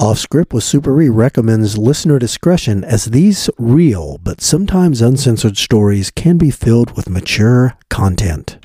Off 0.00 0.16
Script 0.20 0.52
with 0.52 0.62
Super 0.62 1.02
E 1.02 1.08
recommends 1.08 1.76
listener 1.76 2.20
discretion 2.20 2.84
as 2.84 3.06
these 3.06 3.50
real 3.58 4.18
but 4.18 4.40
sometimes 4.40 5.02
uncensored 5.02 5.56
stories 5.56 6.12
can 6.12 6.38
be 6.38 6.52
filled 6.52 6.96
with 6.96 7.10
mature 7.10 7.76
content. 7.88 8.58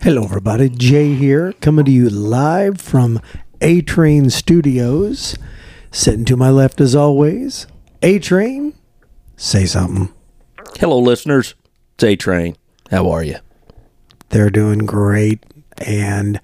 Hello, 0.00 0.22
everybody. 0.22 0.68
Jay 0.68 1.14
here, 1.14 1.52
coming 1.54 1.86
to 1.86 1.90
you 1.90 2.08
live 2.08 2.80
from 2.80 3.20
A 3.60 3.82
Train 3.82 4.30
Studios. 4.30 5.36
Sitting 5.90 6.24
to 6.26 6.36
my 6.36 6.50
left, 6.50 6.80
as 6.80 6.94
always, 6.94 7.66
A 8.00 8.20
Train. 8.20 8.74
Say 9.36 9.66
something. 9.66 10.14
Hello, 10.78 11.00
listeners. 11.00 11.56
It's 11.98 12.04
A 12.04 12.14
Train. 12.14 12.56
How 12.92 13.10
are 13.10 13.24
you? 13.24 13.38
They're 14.28 14.50
doing 14.50 14.86
great. 14.86 15.42
And 15.78 16.40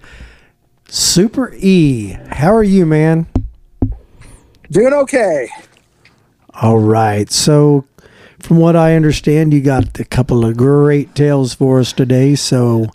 Super 0.89 1.53
E, 1.55 2.17
how 2.31 2.53
are 2.53 2.61
you, 2.61 2.85
man? 2.85 3.27
Doing 4.69 4.91
okay. 4.91 5.47
All 6.55 6.79
right. 6.79 7.31
So, 7.31 7.85
from 8.37 8.57
what 8.57 8.75
I 8.75 8.97
understand, 8.97 9.53
you 9.53 9.61
got 9.61 9.97
a 9.97 10.03
couple 10.03 10.45
of 10.45 10.57
great 10.57 11.15
tales 11.15 11.53
for 11.53 11.79
us 11.79 11.93
today. 11.93 12.35
So, 12.35 12.87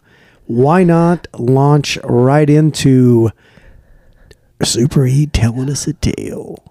why 0.46 0.84
not 0.84 1.28
launch 1.38 1.96
right 2.04 2.50
into 2.50 3.30
Super 4.62 5.06
E 5.06 5.24
telling 5.24 5.70
us 5.70 5.86
a 5.86 5.94
tale? 5.94 6.62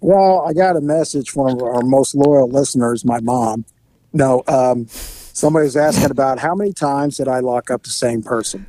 Well, 0.00 0.46
I 0.48 0.52
got 0.52 0.76
a 0.76 0.80
message 0.80 1.30
from 1.30 1.60
our 1.60 1.82
most 1.82 2.14
loyal 2.14 2.48
listeners, 2.48 3.04
my 3.04 3.18
mom. 3.18 3.64
No, 4.12 4.42
um, 4.48 4.86
somebody 4.88 5.64
was 5.64 5.76
asking 5.76 6.10
about 6.10 6.38
how 6.38 6.54
many 6.54 6.72
times 6.72 7.16
did 7.16 7.28
I 7.28 7.40
lock 7.40 7.70
up 7.70 7.82
the 7.82 7.90
same 7.90 8.22
person? 8.22 8.66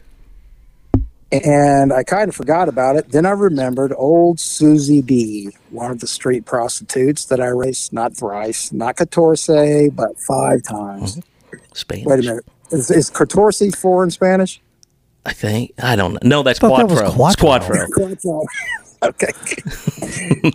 And 1.31 1.93
I 1.93 2.03
kind 2.03 2.27
of 2.27 2.35
forgot 2.35 2.67
about 2.69 2.95
it. 2.95 3.11
Then 3.11 3.25
I 3.25 3.31
remembered 3.31 3.93
old 3.95 4.39
Suzy 4.39 5.01
D, 5.01 5.51
one 5.69 5.91
of 5.91 5.99
the 5.99 6.07
street 6.07 6.45
prostitutes 6.45 7.25
that 7.25 7.39
I 7.39 7.47
raced 7.47 7.93
not 7.93 8.17
thrice, 8.17 8.71
not 8.71 8.95
catorce, 8.97 9.47
but 9.93 10.19
five 10.19 10.63
times. 10.63 11.19
Spanish. 11.73 12.05
Wait 12.05 12.19
a 12.19 12.23
minute. 12.23 12.45
Is, 12.71 12.89
is 12.89 13.09
catorce 13.11 13.75
four 13.75 14.03
in 14.03 14.09
Spanish? 14.09 14.59
I 15.25 15.33
think. 15.33 15.73
I 15.81 15.95
don't 15.95 16.13
know. 16.13 16.19
No, 16.23 16.43
that's 16.43 16.59
thought 16.59 16.77
that 16.77 16.89
was 16.89 17.35
Quattro. 17.35 17.85
Quattro. 17.87 18.43
Okay. 19.03 19.31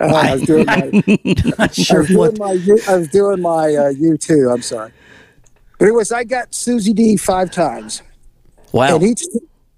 Uh, 0.00 0.06
I 0.06 0.34
was 0.34 0.42
doing 0.42 0.66
my, 0.66 0.76
Not 1.58 1.60
I 1.60 1.98
was 1.98 2.08
doing 2.08 2.16
what. 2.18 2.38
my, 2.38 2.52
U- 2.52 2.80
I 2.88 2.96
was 2.96 3.08
doing 3.08 3.40
my 3.42 3.74
uh, 3.74 3.92
U2. 3.92 4.52
I'm 4.52 4.62
sorry. 4.62 4.92
But 5.78 5.86
anyways, 5.86 6.10
I 6.12 6.24
got 6.24 6.54
Suzy 6.54 6.92
D 6.92 7.16
five 7.16 7.50
times. 7.50 8.02
Wow. 8.72 8.96
And 8.96 9.04
each, 9.04 9.22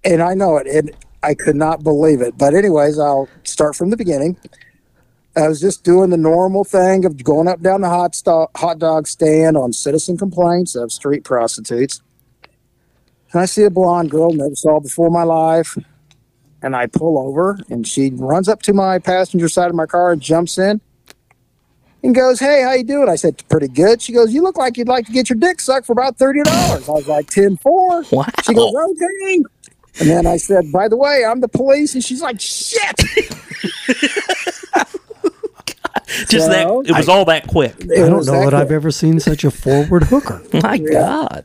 and 0.05 0.23
I 0.23 0.35
know 0.35 0.57
it, 0.57 0.67
and 0.69 0.91
I 1.23 1.35
could 1.35 1.57
not 1.57 1.83
believe 1.83 2.21
it. 2.21 2.39
But 2.39 2.55
anyways, 2.55 2.99
I'll 2.99 3.29
start 3.45 3.77
from 3.77 3.91
the 3.91 3.97
beginning. 3.97 4.37
I 5.37 5.49
was 5.49 5.61
just 5.61 5.85
doing 5.85 6.11
the 6.11 6.17
normal 6.17 6.65
thing 6.65 7.05
of 7.05 7.23
going 7.23 7.49
up 7.49 7.61
down 7.61 7.83
the 7.83 7.89
hot 7.89 8.17
hot 8.57 8.79
dog 8.79 9.07
stand 9.07 9.57
on 9.57 9.73
citizen 9.73 10.17
complaints 10.17 10.75
of 10.75 10.93
street 10.93 11.25
prostitutes. 11.25 12.01
And 13.33 13.43
I 13.43 13.47
see 13.47 13.65
a 13.65 13.71
blonde 13.71 14.11
girl 14.11 14.33
never 14.33 14.55
saw 14.55 14.81
before 14.81 15.09
in 15.09 15.13
my 15.13 15.25
life. 15.25 15.77
And 16.63 16.75
I 16.75 16.87
pull 16.87 17.19
over, 17.19 17.59
and 17.71 17.87
she 17.87 18.11
runs 18.15 18.49
up 18.49 18.63
to 18.63 18.73
my 18.73 18.99
passenger 18.99 19.49
side 19.49 19.69
of 19.69 19.77
my 19.77 19.87
car 19.87 20.13
and 20.13 20.21
jumps 20.21 20.59
in 20.59 20.81
and 22.03 22.15
goes, 22.15 22.41
"Hey, 22.41 22.63
how 22.63 22.73
you 22.73 22.83
doing?" 22.85 23.09
I 23.09 23.17
said, 23.17 23.43
"Pretty 23.49 23.69
good." 23.69 24.01
She 24.01 24.13
goes, 24.13 24.33
"You 24.33 24.43
look 24.43 24.57
like 24.57 24.77
you'd 24.77 24.89
like 24.89 25.07
to 25.07 25.13
get 25.13 25.29
your 25.29 25.39
dick 25.39 25.61
sucked 25.61 25.87
for 25.87 25.93
about 25.93 26.17
thirty 26.17 26.43
dollars." 26.43 26.89
I 26.89 26.93
was 26.93 27.07
like, 27.09 27.29
10 27.29 27.57
4 27.59 28.05
Wow. 28.11 28.25
She 28.45 28.55
goes, 28.55 28.75
"Okay." 28.75 29.43
And 30.01 30.11
then 30.11 30.27
I 30.27 30.37
said, 30.39 30.73
"By 30.73 30.89
the 30.89 30.97
way, 30.97 31.25
I'm 31.25 31.41
the 31.41 31.49
police," 31.49 31.95
and 31.95 32.03
she's 32.03 32.23
like, 32.23 32.41
"Shit." 32.41 33.01
Just 36.29 36.49
that 36.49 36.67
it 36.87 36.97
was 36.97 37.09
all 37.09 37.25
that 37.27 37.47
quick. 37.47 37.75
I 37.83 37.97
don't 37.97 38.11
know 38.11 38.23
that 38.23 38.43
quick. 38.43 38.55
I've 38.55 38.71
ever 38.71 38.91
seen 38.91 39.21
such 39.21 39.45
a 39.45 39.51
forward 39.51 40.05
hooker. 40.05 40.41
My 40.63 40.79
God. 40.79 41.45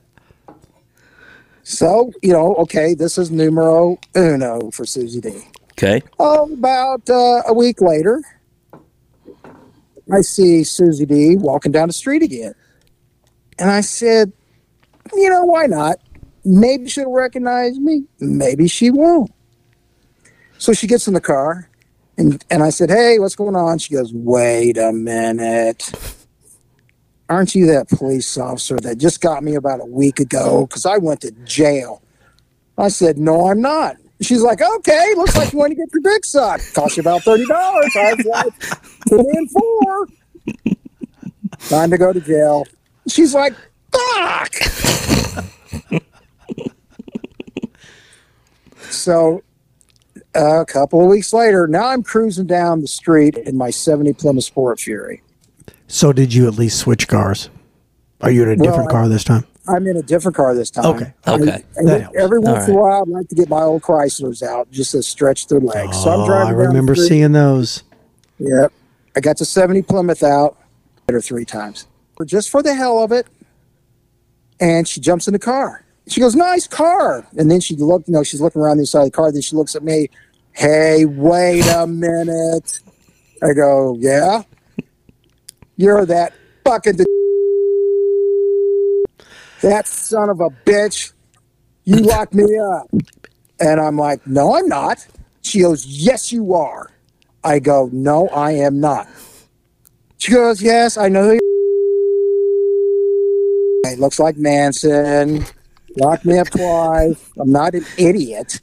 So 1.71 2.11
you 2.21 2.33
know, 2.33 2.55
okay, 2.55 2.93
this 2.93 3.17
is 3.17 3.31
numero 3.31 3.97
uno 4.15 4.71
for 4.71 4.85
Suzy 4.85 5.21
D. 5.21 5.41
Okay. 5.71 6.01
Oh, 6.19 6.51
about 6.51 7.09
uh, 7.09 7.43
a 7.47 7.53
week 7.53 7.81
later, 7.81 8.21
I 10.11 10.21
see 10.21 10.63
Suzy 10.65 11.05
D 11.05 11.37
walking 11.37 11.71
down 11.71 11.87
the 11.87 11.93
street 11.93 12.23
again. 12.23 12.53
And 13.57 13.69
I 13.69 13.81
said, 13.81 14.33
you 15.13 15.29
know, 15.29 15.45
why 15.45 15.67
not? 15.67 15.97
Maybe 16.43 16.89
she'll 16.89 17.11
recognize 17.11 17.79
me. 17.79 18.03
Maybe 18.19 18.67
she 18.67 18.91
won't. 18.91 19.31
So 20.57 20.73
she 20.73 20.87
gets 20.87 21.07
in 21.07 21.13
the 21.13 21.21
car 21.21 21.69
and, 22.17 22.43
and 22.49 22.63
I 22.63 22.69
said, 22.69 22.89
hey, 22.89 23.17
what's 23.17 23.35
going 23.35 23.55
on? 23.55 23.77
She 23.77 23.93
goes, 23.93 24.11
wait 24.13 24.77
a 24.77 24.91
minute. 24.91 25.91
Aren't 27.31 27.55
you 27.55 27.65
that 27.67 27.87
police 27.87 28.37
officer 28.37 28.75
that 28.81 28.97
just 28.97 29.21
got 29.21 29.41
me 29.41 29.55
about 29.55 29.79
a 29.79 29.85
week 29.85 30.19
ago? 30.19 30.67
Because 30.67 30.85
I 30.85 30.97
went 30.97 31.21
to 31.21 31.31
jail. 31.45 32.01
I 32.77 32.89
said, 32.89 33.17
no, 33.17 33.47
I'm 33.49 33.61
not. 33.61 33.95
She's 34.19 34.41
like, 34.41 34.61
okay, 34.61 35.13
looks 35.15 35.37
like 35.37 35.53
you 35.53 35.59
want 35.59 35.71
to 35.71 35.75
get 35.75 35.87
your 35.93 36.01
dick 36.01 36.25
sucked. 36.25 36.73
Cost 36.73 36.97
you 36.97 37.01
about 37.01 37.21
$30. 37.21 37.45
I 37.49 38.13
was 38.15 38.25
like, 38.25 38.59
put 39.07 39.21
in 39.21 39.47
four. 39.47 40.07
Time 41.69 41.89
to 41.91 41.97
go 41.97 42.11
to 42.11 42.19
jail. 42.19 42.65
She's 43.07 43.33
like, 43.33 43.53
fuck. 43.93 44.53
so 48.89 49.41
a 50.35 50.65
couple 50.65 51.01
of 51.01 51.07
weeks 51.07 51.31
later, 51.31 51.65
now 51.65 51.87
I'm 51.87 52.03
cruising 52.03 52.47
down 52.47 52.81
the 52.81 52.87
street 52.87 53.37
in 53.37 53.55
my 53.55 53.69
70 53.69 54.11
Plymouth 54.15 54.43
Sport 54.43 54.81
Fury. 54.81 55.23
So, 55.91 56.13
did 56.13 56.33
you 56.33 56.47
at 56.47 56.53
least 56.57 56.79
switch 56.79 57.07
cars? 57.09 57.49
Are 58.21 58.31
you 58.31 58.43
in 58.43 58.49
a 58.49 58.55
different 58.55 58.85
Well, 58.85 59.01
car 59.01 59.09
this 59.09 59.23
time? 59.25 59.45
I'm 59.67 59.85
in 59.87 59.97
a 59.97 60.01
different 60.01 60.35
car 60.37 60.55
this 60.55 60.71
time. 60.71 60.85
Okay. 60.85 61.13
Okay. 61.27 61.63
And 61.75 61.87
That 61.87 62.15
every 62.15 62.37
All 62.37 62.53
once 62.53 62.67
in 62.67 62.75
a 62.75 62.77
while, 62.77 63.01
I'd 63.01 63.07
like 63.09 63.27
to 63.27 63.35
get 63.35 63.49
my 63.49 63.61
old 63.61 63.81
Chryslers 63.81 64.41
out 64.41 64.71
just 64.71 64.91
to 64.91 65.03
stretch 65.03 65.47
their 65.47 65.59
legs. 65.59 66.01
so 66.01 66.09
I'm 66.11 66.19
Oh, 66.21 66.25
driving. 66.25 66.47
I 66.53 66.57
remember 66.57 66.95
street. 66.95 67.07
seeing 67.09 67.31
those. 67.33 67.83
Yep. 68.39 68.71
I 69.15 69.19
got 69.19 69.37
the 69.37 69.45
70 69.45 69.81
Plymouth 69.81 70.23
out, 70.23 70.57
hit 71.07 71.13
her 71.13 71.21
three 71.21 71.45
times. 71.45 71.87
Just 72.25 72.49
for 72.49 72.63
the 72.63 72.73
hell 72.73 73.03
of 73.03 73.11
it. 73.11 73.27
And 74.59 74.87
she 74.87 75.01
jumps 75.01 75.27
in 75.27 75.33
the 75.33 75.39
car. 75.39 75.83
She 76.07 76.21
goes, 76.21 76.35
nice 76.35 76.67
car. 76.67 77.25
And 77.37 77.49
then 77.51 77.59
she 77.59 77.75
looked, 77.75 78.07
you 78.07 78.13
know, 78.13 78.23
she's 78.23 78.39
looking 78.41 78.61
around 78.61 78.77
the 78.77 78.83
inside 78.83 78.99
of 79.01 79.05
the 79.07 79.11
car. 79.11 79.31
Then 79.31 79.41
she 79.41 79.55
looks 79.55 79.75
at 79.75 79.83
me. 79.83 80.09
Hey, 80.53 81.05
wait 81.05 81.65
a 81.67 81.85
minute. 81.87 82.79
I 83.43 83.53
go, 83.53 83.97
yeah. 83.99 84.43
You're 85.81 86.05
that 86.05 86.33
fucking 86.63 86.97
that 89.63 89.87
son 89.87 90.29
of 90.29 90.39
a 90.39 90.51
bitch. 90.51 91.11
You 91.85 91.95
locked 92.01 92.35
me 92.35 92.55
up. 92.59 92.87
And 93.59 93.81
I'm 93.81 93.97
like, 93.97 94.27
no, 94.27 94.55
I'm 94.55 94.67
not. 94.67 95.03
She 95.41 95.61
goes, 95.61 95.87
yes, 95.87 96.31
you 96.31 96.53
are. 96.53 96.91
I 97.43 97.57
go, 97.57 97.89
no, 97.91 98.27
I 98.27 98.51
am 98.51 98.79
not. 98.79 99.07
She 100.19 100.33
goes, 100.33 100.61
yes, 100.61 100.97
I 100.97 101.09
know 101.09 101.31
you 101.31 101.39
It 103.91 103.97
looks 103.97 104.19
like 104.19 104.37
Manson. 104.37 105.43
Locked 105.97 106.25
me 106.25 106.37
up 106.37 106.51
twice. 106.51 107.31
I'm 107.39 107.51
not 107.51 107.73
an 107.73 107.87
idiot. 107.97 108.61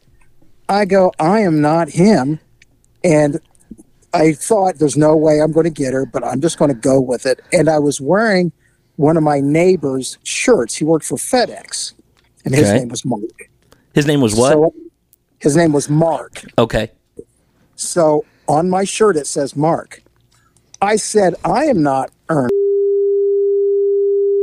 I 0.68 0.84
go, 0.84 1.12
I 1.18 1.40
am 1.40 1.60
not 1.60 1.88
him. 1.88 2.38
And 3.02 3.40
I 4.14 4.32
thought 4.32 4.76
there's 4.78 4.96
no 4.96 5.16
way 5.16 5.40
I'm 5.40 5.52
going 5.52 5.64
to 5.64 5.70
get 5.70 5.92
her, 5.92 6.06
but 6.06 6.24
I'm 6.24 6.40
just 6.40 6.58
going 6.58 6.70
to 6.70 6.74
go 6.80 7.00
with 7.00 7.26
it. 7.26 7.40
And 7.52 7.68
I 7.68 7.78
was 7.78 8.00
wearing 8.00 8.52
one 8.96 9.16
of 9.16 9.22
my 9.22 9.40
neighbor's 9.40 10.18
shirts. 10.22 10.74
He 10.76 10.84
worked 10.84 11.04
for 11.04 11.16
FedEx, 11.16 11.92
and 12.44 12.54
his 12.54 12.68
Okay. 12.68 12.78
name 12.78 12.88
was 12.88 13.04
Mark. 13.04 13.22
His 13.94 14.06
name 14.06 14.20
was 14.20 14.34
what? 14.34 14.52
So 14.52 14.74
his 15.38 15.56
name 15.56 15.72
was 15.72 15.88
Mark. 15.88 16.42
okay. 16.58 16.90
So 17.76 18.24
on 18.48 18.68
my 18.70 18.84
shirt 18.84 19.16
it 19.16 19.26
says 19.26 19.54
Mark. 19.54 20.02
I 20.80 20.96
said, 20.96 21.34
I 21.44 21.64
am 21.66 21.82
not 21.82 22.10
Ernest. 22.28 22.52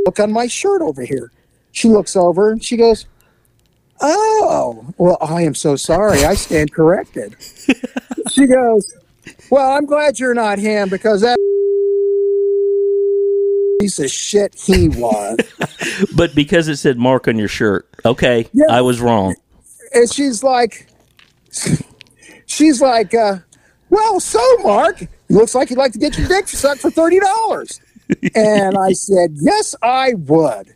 Look 0.06 0.20
on 0.20 0.32
my 0.32 0.48
shirt 0.48 0.82
over 0.82 1.02
here. 1.04 1.32
She 1.72 1.90
looks 1.90 2.16
over 2.16 2.52
and 2.52 2.64
she 2.64 2.78
goes, 2.78 3.06
Oh, 4.02 4.86
well, 4.98 5.18
I 5.22 5.42
am 5.44 5.56
so 5.56 5.76
sorry. 5.76 6.24
I 6.26 6.36
stand 6.36 6.72
corrected. 6.74 7.36
she 8.32 8.46
goes, 8.46 8.94
Well, 9.50 9.72
I'm 9.72 9.86
glad 9.86 10.20
you're 10.20 10.34
not 10.34 10.60
him 10.60 10.90
because 10.90 11.22
that 11.22 11.38
piece 13.80 14.00
of 14.00 14.10
shit 14.10 14.56
he 14.56 14.90
was. 14.90 15.38
But 16.16 16.34
because 16.36 16.68
it 16.68 16.78
said 16.78 16.98
Mark 16.98 17.28
on 17.28 17.38
your 17.38 17.48
shirt, 17.48 17.88
okay, 18.04 18.48
Yeah. 18.54 18.66
I 18.70 18.82
was 18.82 19.00
wrong. 19.00 19.36
and 19.94 20.12
she's 20.12 20.44
like, 20.44 20.88
she's 22.48 22.82
like, 22.82 23.14
uh, 23.14 23.38
well, 23.90 24.20
so 24.20 24.40
Mark, 24.64 25.04
looks 25.30 25.56
like 25.56 25.70
you'd 25.70 25.80
like 25.80 25.92
to 25.94 26.00
get 26.00 26.18
your 26.18 26.28
dick 26.28 26.48
sucked 26.48 26.82
for 26.82 26.90
thirty 26.92 27.20
dollars. 27.20 27.80
and 28.36 28.78
I 28.78 28.92
said, 28.94 29.32
yes, 29.36 29.76
I 29.82 30.14
would. 30.16 30.74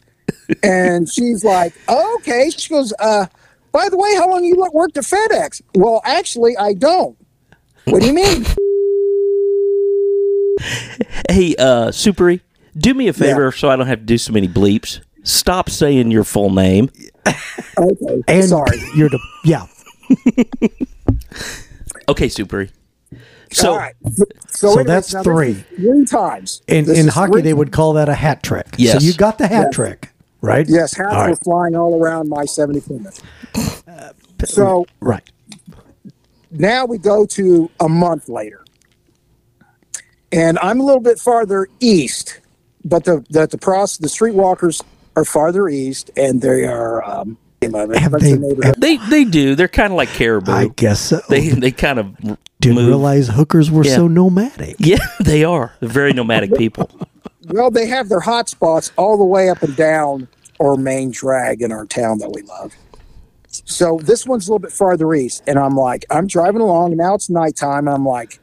and 0.63 1.09
she's 1.11 1.43
like, 1.43 1.73
oh, 1.87 2.17
"Okay." 2.19 2.49
She 2.49 2.69
goes, 2.69 2.93
"Uh, 2.99 3.25
by 3.71 3.89
the 3.89 3.97
way, 3.97 4.15
how 4.15 4.29
long 4.29 4.43
you 4.43 4.55
worked 4.73 4.97
at 4.97 5.03
FedEx?" 5.03 5.61
Well, 5.75 6.01
actually, 6.05 6.55
I 6.57 6.73
don't. 6.73 7.17
What 7.91 8.01
do 8.01 8.07
you 8.07 8.13
mean? 8.13 8.45
Hey, 11.29 11.55
uh, 11.57 11.87
Supery, 11.89 12.41
do 12.77 12.93
me 12.93 13.07
a 13.07 13.13
favor 13.13 13.51
so 13.51 13.69
I 13.69 13.75
don't 13.75 13.87
have 13.87 13.99
to 13.99 14.05
do 14.05 14.17
so 14.17 14.33
many 14.33 14.47
bleeps. 14.47 14.99
Stop 15.23 15.69
saying 15.69 16.11
your 16.11 16.23
full 16.23 16.49
name. 16.49 16.89
Okay, 17.77 18.21
And 18.27 18.45
sorry. 18.49 18.77
you're 18.95 19.09
the 19.09 19.19
yeah. 19.45 19.65
Okay, 22.07 22.25
Supery. 22.27 22.71
So, 23.51 23.71
All 23.73 23.77
right. 23.77 23.93
So, 24.11 24.25
So 24.47 24.83
that's 24.83 25.13
now 25.13 25.21
three. 25.23 25.53
Three 25.53 26.05
times. 26.05 26.61
In 26.67 26.85
This 26.85 26.97
in 26.99 27.07
hockey, 27.07 27.33
three- 27.33 27.41
they 27.43 27.53
would 27.53 27.71
call 27.71 27.93
that 27.93 28.09
a 28.09 28.15
hat 28.15 28.41
trick. 28.43 28.65
Yes. 28.77 28.93
So 28.93 29.05
you 29.05 29.13
got 29.13 29.37
the 29.37 29.47
hat 29.47 29.67
Yes. 29.67 29.75
trick, 29.75 30.09
right? 30.41 30.65
Yes, 30.67 30.95
hats 30.97 31.13
All 31.13 31.21
were 31.21 31.27
right. 31.29 31.43
flying 31.43 31.75
all 31.75 32.01
around 32.01 32.27
my 32.29 32.45
70 32.45 32.81
Plymouth. 32.81 33.21
So 34.45 34.85
Right. 34.99 35.23
Now 36.51 36.85
we 36.85 36.97
go 36.97 37.25
to 37.25 37.69
a 37.79 37.89
month 37.89 38.29
later. 38.29 38.63
And 40.31 40.59
I'm 40.59 40.79
a 40.79 40.83
little 40.85 41.01
bit 41.01 41.19
farther 41.19 41.67
east, 41.79 42.39
but 42.85 43.03
the 43.03 43.25
the 43.29 43.47
the, 43.47 43.57
pros, 43.57 43.97
the 43.97 44.07
streetwalkers 44.07 44.83
are 45.15 45.25
farther 45.25 45.67
east, 45.69 46.11
and 46.15 46.41
they 46.41 46.65
are. 46.65 47.03
Um, 47.03 47.37
they- 47.61 48.71
they 48.77 48.97
they 49.09 49.25
do. 49.25 49.55
They're 49.55 49.67
kind 49.67 49.91
of 49.91 49.97
like 49.97 50.09
caribou. 50.09 50.51
I 50.51 50.67
guess 50.69 50.99
so. 51.01 51.19
they 51.29 51.49
they 51.49 51.71
kind 51.71 51.99
of 51.99 52.15
didn't 52.61 52.75
move. 52.75 52.87
realize 52.87 53.27
hookers 53.27 53.69
were 53.71 53.83
Yeah. 53.83 53.95
so 53.95 54.07
nomadic. 54.07 54.75
Yeah, 54.79 54.97
they 55.19 55.43
are. 55.43 55.73
They're 55.79 55.89
very 55.89 56.13
nomadic 56.13 56.55
people. 56.55 56.89
Well, 57.47 57.71
they 57.71 57.87
have 57.87 58.07
their 58.07 58.19
hot 58.21 58.47
spots 58.47 58.91
all 58.97 59.17
the 59.17 59.25
way 59.25 59.49
up 59.49 59.61
and 59.63 59.75
down 59.75 60.27
our 60.61 60.75
main 60.75 61.09
drag 61.11 61.61
in 61.63 61.71
our 61.71 61.85
town 61.85 62.19
that 62.19 62.31
we 62.31 62.43
love. 62.43 62.73
So 63.49 63.99
this 64.03 64.25
one's 64.25 64.47
a 64.47 64.51
little 64.51 64.59
bit 64.59 64.71
farther 64.71 65.13
east, 65.13 65.43
and 65.47 65.57
I'm 65.57 65.75
like, 65.75 66.05
I'm 66.09 66.27
driving 66.27 66.61
along, 66.61 66.91
and 66.91 66.97
now 66.97 67.15
it's 67.15 67.29
nighttime, 67.29 67.87
and 67.87 67.95
I'm 67.95 68.05
like, 68.05 68.39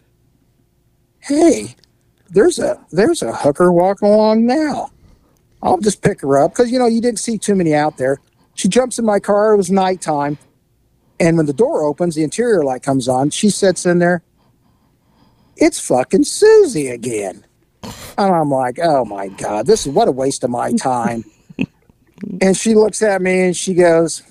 hey, 1.20 1.76
there's 2.30 2.58
a 2.58 2.84
there's 2.90 3.22
a 3.22 3.32
hooker 3.32 3.72
walking 3.72 4.08
along 4.08 4.46
now. 4.46 4.90
I'll 5.62 5.78
just 5.78 6.02
pick 6.02 6.20
her 6.20 6.38
up 6.38 6.52
because 6.52 6.70
you 6.70 6.78
know 6.78 6.86
you 6.86 7.00
didn't 7.00 7.20
see 7.20 7.38
too 7.38 7.54
many 7.54 7.74
out 7.74 7.98
there. 7.98 8.18
She 8.54 8.68
jumps 8.68 8.98
in 8.98 9.04
my 9.04 9.20
car. 9.20 9.52
It 9.52 9.58
was 9.58 9.70
nighttime, 9.70 10.38
and 11.20 11.36
when 11.36 11.46
the 11.46 11.52
door 11.52 11.84
opens, 11.84 12.16
the 12.16 12.24
interior 12.24 12.64
light 12.64 12.82
comes 12.82 13.08
on. 13.08 13.30
She 13.30 13.50
sits 13.50 13.86
in 13.86 14.00
there. 14.00 14.22
It's 15.56 15.80
fucking 15.80 16.24
Suzy 16.24 16.88
again. 16.88 17.44
And 18.18 18.34
I'm 18.34 18.50
like, 18.50 18.78
oh 18.82 19.04
my 19.04 19.28
God, 19.28 19.66
this 19.66 19.86
is 19.86 19.92
what 19.92 20.08
a 20.08 20.12
waste 20.12 20.42
of 20.44 20.50
my 20.50 20.72
time. 20.72 21.24
and 22.40 22.56
she 22.56 22.74
looks 22.74 23.02
at 23.02 23.22
me 23.22 23.40
and 23.42 23.56
she 23.56 23.74
goes, 23.74 24.22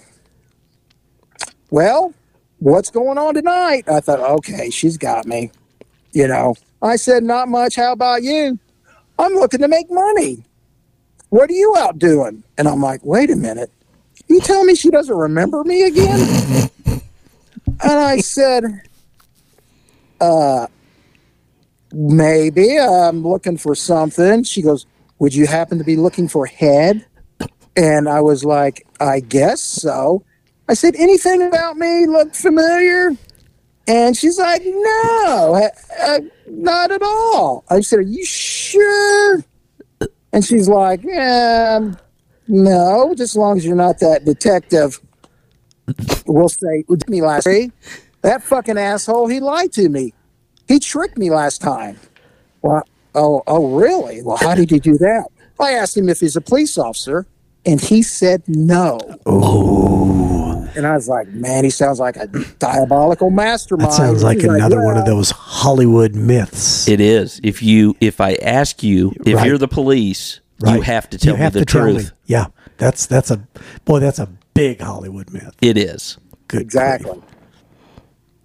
well, 1.69 2.13
what's 2.59 2.89
going 2.89 3.17
on 3.17 3.33
tonight? 3.33 3.85
I 3.87 3.99
thought, 3.99 4.19
okay, 4.19 4.69
she's 4.69 4.97
got 4.97 5.25
me. 5.25 5.51
You 6.11 6.27
know, 6.27 6.55
I 6.81 6.95
said, 6.95 7.23
not 7.23 7.47
much. 7.49 7.75
How 7.75 7.91
about 7.91 8.23
you? 8.23 8.57
I'm 9.19 9.33
looking 9.33 9.61
to 9.61 9.67
make 9.67 9.89
money. 9.89 10.43
What 11.29 11.49
are 11.49 11.53
you 11.53 11.75
out 11.77 11.99
doing? 11.99 12.43
And 12.57 12.67
I'm 12.67 12.81
like, 12.81 13.03
wait 13.03 13.29
a 13.29 13.35
minute. 13.35 13.71
You 14.27 14.39
tell 14.39 14.63
me 14.63 14.75
she 14.75 14.89
doesn't 14.89 15.15
remember 15.15 15.63
me 15.63 15.83
again? 15.83 16.69
and 16.85 17.01
I 17.83 18.17
said, 18.17 18.63
uh, 20.21 20.67
maybe 21.91 22.79
I'm 22.79 23.25
looking 23.25 23.57
for 23.57 23.75
something. 23.75 24.43
She 24.43 24.61
goes, 24.61 24.85
Would 25.19 25.33
you 25.33 25.47
happen 25.47 25.77
to 25.77 25.83
be 25.83 25.95
looking 25.95 26.27
for 26.27 26.45
head? 26.45 27.05
And 27.75 28.07
I 28.07 28.21
was 28.21 28.45
like, 28.45 28.85
I 28.99 29.19
guess 29.19 29.61
so. 29.61 30.23
I 30.67 30.73
said, 30.73 30.95
Anything 30.95 31.41
about 31.43 31.77
me 31.77 32.05
look 32.07 32.33
familiar? 32.33 33.11
And 33.87 34.17
she's 34.17 34.39
like, 34.39 34.63
No, 34.65 35.55
uh, 35.55 35.69
uh, 36.01 36.19
not 36.47 36.91
at 36.91 37.01
all. 37.01 37.63
I 37.69 37.81
said, 37.81 37.99
Are 37.99 38.03
you 38.03 38.25
sure? 38.25 39.43
And 40.33 40.43
she's 40.43 40.67
like, 40.67 41.05
um, 41.05 41.97
No, 42.47 43.13
just 43.15 43.33
as 43.33 43.37
long 43.37 43.57
as 43.57 43.65
you're 43.65 43.75
not 43.75 43.99
that 43.99 44.25
detective. 44.25 44.99
We'll 46.25 46.49
say, 46.49 46.83
me 47.07 47.21
last 47.21 47.45
week. 47.45 47.71
That 48.21 48.41
fucking 48.41 48.77
asshole, 48.77 49.27
he 49.27 49.39
lied 49.39 49.71
to 49.73 49.87
me. 49.87 50.13
He 50.67 50.79
tricked 50.79 51.17
me 51.17 51.29
last 51.29 51.61
time. 51.61 51.99
Well, 52.63 52.83
oh, 53.13 53.43
oh, 53.45 53.75
really? 53.75 54.23
Well, 54.23 54.37
how 54.37 54.55
did 54.55 54.71
he 54.71 54.79
do 54.79 54.97
that? 54.97 55.27
I 55.59 55.73
asked 55.73 55.95
him 55.95 56.09
if 56.09 56.19
he's 56.19 56.35
a 56.35 56.41
police 56.41 56.77
officer, 56.77 57.27
and 57.65 57.79
he 57.81 58.01
said 58.01 58.43
no. 58.47 58.99
Oh, 59.25 60.67
And 60.75 60.85
I 60.85 60.93
was 60.95 61.07
like, 61.07 61.27
man, 61.29 61.63
he 61.63 61.69
sounds 61.69 61.99
like 61.99 62.15
a 62.17 62.27
diabolical 62.59 63.29
mastermind. 63.29 63.91
that 63.91 63.95
sounds 63.95 64.23
like 64.23 64.37
He's 64.39 64.45
another 64.49 64.83
one 64.83 64.97
of 64.97 65.05
those 65.05 65.31
Hollywood 65.31 66.15
myths. 66.15 66.87
It 66.87 66.99
is. 67.01 67.39
If 67.43 67.61
you 67.63 67.95
if 68.01 68.19
I 68.21 68.33
ask 68.35 68.83
you 68.83 69.13
if 69.25 69.35
Right. 69.35 69.47
you're 69.47 69.57
the 69.57 69.67
police, 69.67 70.39
you 70.65 70.81
have 70.81 71.09
to 71.11 71.17
tell 71.17 71.37
You 71.37 71.43
me 71.43 71.49
the 71.49 71.59
to 71.59 71.65
tell 71.65 71.81
truth. 71.81 72.03
me. 72.05 72.17
Yeah, 72.27 72.45
that's 72.77 73.05
that's 73.05 73.31
a 73.31 73.45
boy. 73.85 73.99
That's 73.99 74.19
a 74.19 74.29
big 74.53 74.81
Hollywood 74.81 75.31
myth. 75.33 75.55
It 75.61 75.77
is. 75.77 76.17
Good, 76.47 76.61
Exactly. 76.61 77.11
grief. 77.11 77.23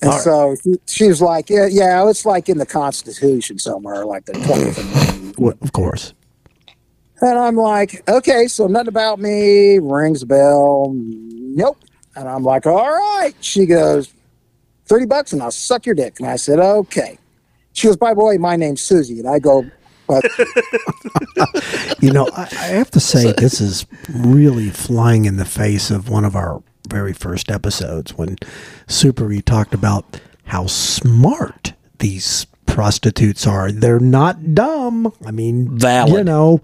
And 0.03 0.11
All 0.11 0.17
right. 0.17 0.25
so 0.25 0.57
she, 0.65 0.75
she 0.87 1.09
was 1.09 1.21
like, 1.21 1.51
yeah, 1.51 1.67
yeah, 1.71 2.09
it's 2.09 2.25
like 2.25 2.49
in 2.49 2.57
the 2.57 2.65
Constitution 2.65 3.59
somewhere, 3.59 4.07
like 4.07 4.25
the 4.25 4.33
20th 4.33 4.79
Amendment. 4.81 5.39
Well, 5.39 5.55
of 5.61 5.73
course. 5.73 6.15
And 7.21 7.39
I'm 7.39 7.57
like, 7.57 8.09
okay, 8.09 8.47
so 8.47 8.67
nothing 8.67 8.89
about 8.89 9.19
me 9.19 9.79
rings 9.79 10.23
a 10.23 10.27
bell. 10.27 10.93
Nope. 10.95 11.79
And 12.17 12.29
I'm 12.29 12.43
like, 12.43 12.67
all 12.67 12.91
right. 12.91 13.35
She 13.41 13.67
goes, 13.67 14.13
30 14.87 15.07
bucks 15.07 15.33
and 15.33 15.43
I'll 15.43 15.51
suck 15.51 15.87
your 15.87 15.95
dick. 15.95 16.19
And 16.19 16.29
I 16.29 16.37
said, 16.37 16.59
okay. 16.59 17.19
She 17.73 17.87
goes, 17.87 17.97
by 17.97 18.15
the 18.15 18.25
way, 18.25 18.39
my 18.39 18.57
name's 18.57 18.83
Suzy. 18.83 19.21
And 19.21 19.29
I 19.29 19.39
go, 19.39 19.65
but 20.07 20.25
You 22.01 22.13
know, 22.13 22.29
I, 22.35 22.43
I 22.43 22.67
have 22.69 22.91
to 22.93 23.01
say 23.01 23.33
this 23.33 23.61
is 23.61 23.87
really 24.09 24.71
flying 24.71 25.27
in 25.27 25.37
the 25.37 25.45
face 25.45 25.91
of 25.91 26.09
one 26.09 26.25
of 26.25 26.35
our 26.35 26.63
very 26.89 27.13
first 27.13 27.51
episodes 27.51 28.15
when 28.15 28.37
Super 28.89 29.31
E 29.31 29.43
talked 29.43 29.75
about 29.75 30.21
how 30.45 30.67
smart 30.67 31.75
these 31.99 32.47
prostitutes 32.67 33.47
are. 33.47 33.71
They're 33.71 34.01
not 34.01 34.55
dumb. 34.55 35.13
I 35.27 35.31
mean, 35.31 35.79
Valid. 35.79 36.13
You 36.15 36.25
know, 36.25 36.63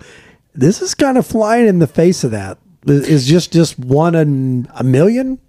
this 0.57 0.83
is 0.83 0.95
kind 0.95 1.19
of 1.19 1.27
flying 1.27 1.67
in 1.67 1.79
the 1.79 1.87
face 1.87 2.25
of 2.25 2.31
that. 2.33 2.59
Is 2.87 3.27
just 3.27 3.53
just 3.53 3.79
one 3.79 4.15
in 4.15 4.69
a 4.75 4.85
million? 4.85 5.41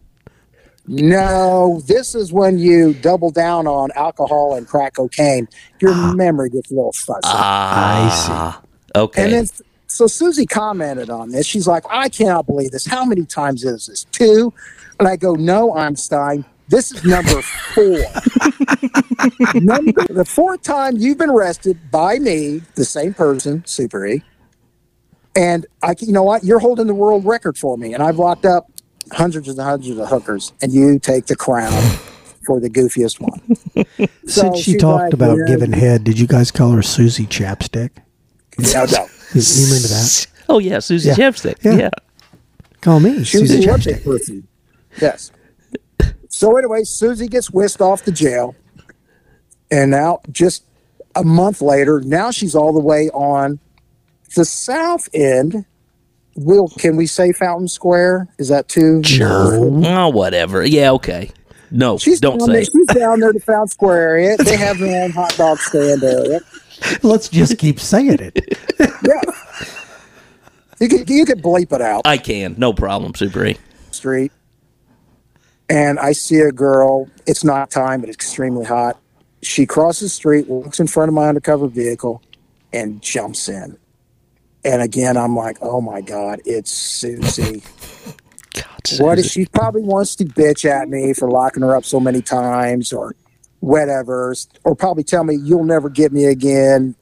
no, 0.88 1.82
this 1.86 2.16
is 2.16 2.32
when 2.32 2.58
you 2.58 2.94
double 2.94 3.30
down 3.30 3.68
on 3.68 3.90
alcohol 3.96 4.56
and 4.56 4.68
crack 4.68 4.96
cocaine. 4.96 5.48
Your 5.82 6.16
memory 6.16 6.50
gets 6.50 6.72
a 6.72 6.76
little 6.76 6.94
fuzzy. 6.94 7.20
Ah, 7.26 8.62
I 8.62 8.62
see. 8.62 9.00
Okay. 9.00 9.24
And 9.24 9.34
then, 9.34 9.48
so 9.88 10.08
Suzy 10.08 10.46
commented 10.46 11.10
on 11.10 11.32
this. 11.32 11.46
She's 11.46 11.68
like, 11.68 11.84
I 11.90 12.10
cannot 12.10 12.46
believe 12.46 12.72
this. 12.72 12.86
How 12.86 13.04
many 13.06 13.26
times 13.26 13.64
is 13.64 13.88
this? 13.88 14.06
Two? 14.06 14.54
And 15.00 15.08
I 15.08 15.18
go, 15.18 15.34
No, 15.34 15.76
Einstein. 15.76 16.46
This 16.70 16.92
is 16.92 17.06
number 17.06 17.42
four. 17.42 17.86
number, 19.56 20.04
the 20.10 20.26
fourth 20.28 20.64
time 20.64 20.98
you've 20.98 21.18
been 21.18 21.30
arrested 21.30 21.80
by 21.92 22.20
me, 22.20 22.62
the 22.76 22.84
same 22.84 23.14
person, 23.14 23.64
Super 23.66 24.06
E. 24.06 24.24
And 25.38 25.66
I, 25.84 25.94
you 26.00 26.12
know 26.12 26.24
what? 26.24 26.44
You're 26.44 26.60
holding 26.60 26.88
the 26.88 26.96
world 26.96 27.24
record 27.24 27.58
for 27.58 27.78
me. 27.78 27.94
And 27.94 28.02
I've 28.02 28.18
locked 28.18 28.44
up 28.46 28.66
hundreds 29.12 29.48
and 29.48 29.60
hundreds 29.60 29.98
of 29.98 30.08
hookers, 30.10 30.52
and 30.62 30.74
you 30.74 30.98
take 31.00 31.28
the 31.28 31.36
crown 31.36 31.72
for 32.46 32.60
the 32.60 32.70
goofiest 32.70 33.20
one. 33.22 33.56
So 34.28 34.42
Since 34.42 34.60
she 34.60 34.76
talked 34.76 35.04
like, 35.06 35.14
about 35.14 35.38
yeah. 35.38 35.46
giving 35.48 35.72
head, 35.72 36.04
did 36.04 36.20
you 36.20 36.28
guys 36.28 36.52
call 36.52 36.72
her 36.72 36.82
Suzy 36.82 37.26
Chapstick? 37.26 37.92
No, 38.60 38.86
no. 38.86 39.08
You, 39.34 39.42
you 39.42 39.66
remember 39.68 39.88
that? 39.90 40.28
oh 40.50 40.60
yeah, 40.60 40.80
Suzy 40.80 41.10
Yeah. 41.10 41.16
Chapstick. 41.16 41.64
Yeah. 41.64 41.74
Yeah. 41.74 41.90
Call 42.82 43.00
me 43.00 43.24
She 43.24 43.40
was 43.40 43.50
Suzy 43.52 43.66
a 43.66 43.70
Olympic 43.70 43.96
Chapstick. 43.98 44.04
person. 44.04 44.48
Yes. 45.02 45.32
So 46.30 46.58
anyway, 46.58 46.84
Suzy 46.84 47.28
gets 47.28 47.50
whisked 47.52 47.82
off 47.82 48.04
to 48.04 48.12
jail, 48.12 48.56
and 49.72 49.92
now 49.92 50.20
just 50.32 50.64
a 51.16 51.24
month 51.24 51.62
later, 51.62 52.02
now 52.02 52.32
she's 52.32 52.56
all 52.56 52.74
the 52.74 52.80
way 52.82 53.10
on 53.12 53.60
the 54.36 54.46
south 54.46 55.08
end. 55.14 55.66
Will 56.36 56.68
can 56.68 56.96
we 56.98 57.08
say 57.08 57.32
Fountain 57.32 57.68
Square? 57.68 58.28
Is 58.38 58.50
that 58.50 58.68
too? 58.68 59.02
Sure. 59.04 59.56
Oh, 59.86 60.10
whatever. 60.10 60.64
Yeah. 60.66 60.92
Okay. 60.92 61.32
No, 61.72 61.98
She's 61.98 62.22
don't 62.22 62.38
down 62.38 62.48
say. 62.48 62.54
there, 62.54 62.64
she's 62.66 62.88
down 62.88 63.20
there 63.20 63.34
to 63.34 63.40
Fountain 63.40 63.68
Square 63.68 64.02
area. 64.02 64.38
They 64.38 64.56
have 64.56 64.78
their 64.80 65.04
own 65.04 65.12
hot 65.12 65.36
dog 65.36 65.58
stand 65.58 66.02
area. 66.04 66.40
Let's 67.04 67.28
just 67.28 67.58
keep 67.58 67.80
saying 67.80 68.20
it. 68.22 68.58
Yeah. 68.80 69.22
You 70.80 70.88
could 70.88 71.10
you 71.10 71.26
could 71.26 71.42
bleep 71.42 71.74
it 71.74 71.82
out. 71.82 72.04
I 72.06 72.18
can. 72.18 72.56
No 72.58 72.72
problem, 72.72 73.16
Super 73.16 73.46
E. 73.46 73.58
street 73.92 74.32
and 75.70 76.00
I 76.00 76.12
see 76.14 76.40
a 76.40 76.52
girl. 76.52 77.10
It's 77.26 77.44
not 77.44 77.70
time, 77.70 78.02
but 78.02 78.10
it's 78.10 78.16
extremely 78.16 78.66
hot. 78.66 78.98
She 79.42 79.66
crosses 79.66 80.02
the 80.12 80.16
street, 80.16 80.48
walks 80.48 80.80
in 80.80 80.88
front 80.88 81.10
of 81.10 81.14
my 81.16 81.28
undercover 81.28 81.68
vehicle, 81.68 82.22
and 82.74 83.02
jumps 83.02 83.50
in. 83.50 83.78
And 84.68 84.82
again, 84.82 85.16
I'm 85.16 85.34
like, 85.36 85.58
oh 85.62 85.80
my 85.80 86.02
God, 86.02 86.42
it's 86.46 86.72
Suzy. 86.72 87.64
God, 88.54 88.66
What 89.00 89.18
is 89.18 89.32
she 89.32 89.46
probably 89.46 89.82
wants 89.82 90.16
to 90.18 90.26
bitch 90.26 90.66
at 90.70 90.90
me 90.90 91.14
for 91.14 91.32
locking 91.32 91.64
her 91.64 91.74
up 91.76 91.86
so 91.86 92.00
many 92.02 92.22
times 92.22 92.92
or 92.92 93.16
whatever, 93.62 94.36
or 94.66 94.76
probably 94.76 95.04
tell 95.04 95.24
me 95.24 95.36
you'll 95.42 95.64
never 95.64 95.90
get 95.90 96.12
me 96.12 96.26
again, 96.26 96.96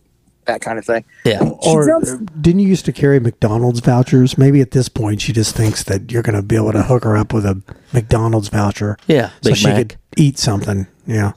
that 0.46 0.62
kind 0.62 0.78
of 0.78 0.86
thing. 0.86 1.04
Yeah. 1.26 1.40
She 1.40 1.70
Or 1.72 1.88
jumps- 1.88 2.12
uh, 2.12 2.18
didn't 2.40 2.60
you 2.62 2.68
used 2.68 2.86
to 2.86 2.94
carry 2.94 3.20
McDonald's 3.20 3.80
vouchers? 3.80 4.38
Maybe 4.38 4.62
at 4.62 4.70
this 4.72 4.88
point 4.88 5.22
she 5.22 5.34
just 5.34 5.56
thinks 5.56 5.84
that 5.86 6.12
you're 6.12 6.22
going 6.24 6.36
to 6.36 6.44
be 6.44 6.56
able 6.56 6.72
to 6.74 6.84
hook 6.84 7.04
her 7.04 7.18
up 7.18 7.34
with 7.34 7.46
a 7.46 7.62
McDonald's 7.94 8.50
voucher. 8.50 8.96
Yeah, 9.08 9.30
so 9.42 9.50
Big 9.50 9.56
she 9.58 9.68
Mac. 9.68 9.76
could 9.78 9.96
eat 10.18 10.38
something. 10.38 10.86
Yeah, 11.08 11.30
a 11.30 11.34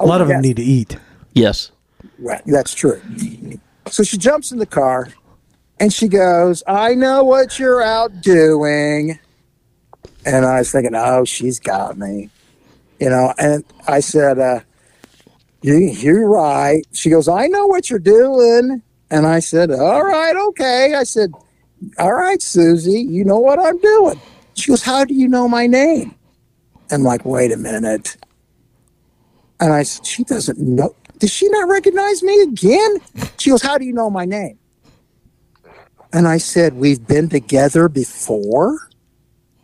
Oh, 0.00 0.06
lot 0.06 0.22
of 0.22 0.28
them 0.28 0.40
need 0.40 0.56
to 0.56 0.62
eat. 0.64 0.96
Yes. 1.34 1.70
Right, 2.18 2.42
that's 2.46 2.72
true. 2.74 3.00
So 3.90 4.02
she 4.02 4.16
jumps 4.16 4.50
in 4.50 4.58
the 4.58 4.66
car 4.66 5.08
and 5.80 5.92
she 5.92 6.08
goes, 6.08 6.62
I 6.66 6.94
know 6.94 7.24
what 7.24 7.58
you're 7.58 7.82
out 7.82 8.20
doing. 8.20 9.18
And 10.24 10.44
I 10.44 10.58
was 10.58 10.70
thinking, 10.70 10.94
oh, 10.94 11.24
she's 11.24 11.60
got 11.60 11.96
me. 11.96 12.30
You 13.00 13.10
know, 13.10 13.32
and 13.38 13.64
I 13.86 14.00
said, 14.00 14.38
uh, 14.38 14.60
you, 15.62 15.76
You're 15.76 16.28
right. 16.28 16.86
She 16.92 17.10
goes, 17.10 17.28
I 17.28 17.46
know 17.46 17.66
what 17.66 17.90
you're 17.90 17.98
doing. 17.98 18.82
And 19.10 19.26
I 19.26 19.40
said, 19.40 19.70
All 19.70 20.04
right, 20.04 20.36
okay. 20.36 20.94
I 20.94 21.04
said, 21.04 21.32
All 21.98 22.12
right, 22.12 22.40
Suzy, 22.40 23.00
you 23.00 23.24
know 23.24 23.38
what 23.38 23.58
I'm 23.58 23.78
doing. 23.78 24.20
She 24.54 24.68
goes, 24.68 24.82
How 24.82 25.04
do 25.04 25.14
you 25.14 25.28
know 25.28 25.48
my 25.48 25.66
name? 25.66 26.14
And 26.90 27.00
I'm 27.00 27.02
like, 27.02 27.24
Wait 27.24 27.52
a 27.52 27.56
minute. 27.56 28.16
And 29.60 29.72
I 29.72 29.82
said, 29.82 30.06
She 30.06 30.24
doesn't 30.24 30.58
know. 30.58 30.94
Does 31.18 31.32
she 31.32 31.48
not 31.48 31.68
recognize 31.68 32.22
me 32.22 32.40
again? 32.42 32.98
She 33.38 33.50
goes, 33.50 33.62
How 33.62 33.78
do 33.78 33.84
you 33.84 33.92
know 33.92 34.10
my 34.10 34.24
name? 34.24 34.58
And 36.12 36.26
I 36.26 36.38
said, 36.38 36.74
We've 36.74 37.04
been 37.06 37.28
together 37.28 37.88
before. 37.88 38.88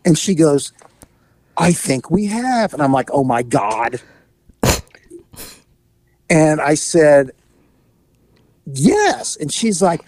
And 0.03 0.17
she 0.17 0.35
goes, 0.35 0.71
I 1.57 1.71
think 1.71 2.11
we 2.11 2.27
have. 2.27 2.73
And 2.73 2.81
I'm 2.81 2.93
like, 2.93 3.09
Oh 3.11 3.23
my 3.23 3.43
God. 3.43 4.01
And 6.29 6.61
I 6.61 6.73
said, 6.75 7.31
Yes. 8.65 9.35
And 9.35 9.51
she's 9.51 9.81
like, 9.81 10.01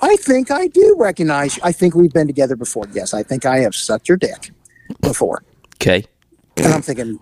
I 0.00 0.16
think 0.16 0.50
I 0.50 0.66
do 0.68 0.96
recognize 0.98 1.56
you. 1.56 1.62
I 1.64 1.72
think 1.72 1.94
we've 1.94 2.12
been 2.12 2.26
together 2.26 2.56
before. 2.56 2.84
Yes, 2.92 3.14
I 3.14 3.22
think 3.22 3.46
I 3.46 3.58
have 3.60 3.74
sucked 3.74 4.08
your 4.08 4.18
dick 4.18 4.50
before. 5.00 5.44
Okay. 5.76 6.04
And 6.56 6.66
I'm 6.66 6.82
thinking, 6.82 7.18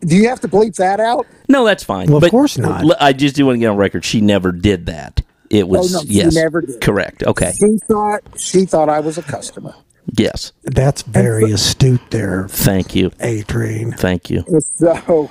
do 0.00 0.16
you 0.16 0.28
have 0.28 0.40
to 0.40 0.48
bleep 0.48 0.76
that 0.76 1.00
out? 1.00 1.26
No, 1.48 1.64
that's 1.64 1.84
fine. 1.84 2.10
Well, 2.10 2.22
of 2.22 2.30
course 2.30 2.58
not. 2.58 2.84
I 3.00 3.12
just 3.12 3.36
do 3.36 3.46
want 3.46 3.56
to 3.56 3.60
get 3.60 3.68
on 3.68 3.76
record. 3.76 4.04
She 4.04 4.20
never 4.20 4.52
did 4.52 4.86
that. 4.86 5.22
It 5.50 5.64
oh, 5.64 5.66
was 5.66 5.94
Oh, 5.94 5.98
no, 6.00 6.04
yes, 6.06 6.34
never 6.34 6.60
did. 6.62 6.80
correct. 6.80 7.22
Okay, 7.24 7.52
She 7.58 7.78
thought 7.88 8.22
she 8.36 8.64
thought 8.66 8.88
I 8.88 9.00
was 9.00 9.18
a 9.18 9.22
customer. 9.22 9.74
yes. 10.16 10.52
That's 10.64 11.02
very 11.02 11.50
astute 11.52 12.00
there, 12.10 12.48
Thank 12.48 12.94
you, 12.94 13.10
A 13.20 13.42
Train. 13.42 13.92
thank 13.92 14.30
you. 14.30 14.44
So, 14.76 15.30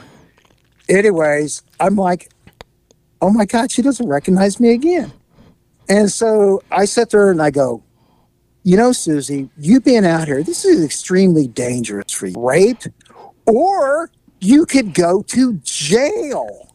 anyways, 0.90 1.64
I'm 1.80 1.96
like, 1.96 2.30
oh 3.22 3.32
my 3.32 3.46
God, 3.46 3.72
she 3.72 3.82
doesn't 3.82 4.08
recognize 4.08 4.60
me 4.60 4.72
again. 4.72 5.12
And 5.90 6.12
so 6.12 6.62
I 6.72 6.86
sit 6.86 7.12
there 7.12 7.32
and 7.32 7.42
I 7.42 7.50
go, 7.52 7.84
you 8.64 8.76
know, 8.76 8.92
Suzy, 8.92 9.50
you 9.58 9.80
being 9.80 10.06
out 10.06 10.28
here, 10.28 10.44
this 10.44 10.66
is 10.66 10.84
extremely 10.84 11.48
dangerous 11.48 12.12
for 12.12 12.28
you. 12.28 12.36
Raped, 12.38 12.90
or 13.46 14.12
you 14.42 14.66
could 14.66 14.94
go 14.94 15.24
to 15.24 15.54
jail 15.64 16.74